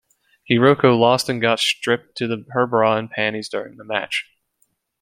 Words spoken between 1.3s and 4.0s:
got stripped to her bra and panties during the